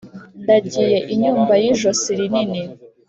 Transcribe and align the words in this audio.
Ndagiye 0.43 0.97
inyumba 1.13 1.53
y'ijosi 1.61 2.09
rinini, 2.19 2.61